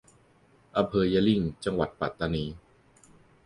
[0.77, 2.45] อำเภอยะหริ่ง จังหวัดปัตตานี